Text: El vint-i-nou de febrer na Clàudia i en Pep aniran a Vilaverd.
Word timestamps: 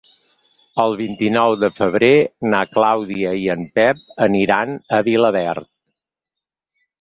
El 0.83 0.93
vint-i-nou 1.01 1.57
de 1.63 1.69
febrer 1.75 2.09
na 2.53 2.61
Clàudia 2.77 3.35
i 3.43 3.45
en 3.57 3.61
Pep 3.77 4.01
aniran 4.29 4.75
a 4.99 5.03
Vilaverd. 5.11 5.71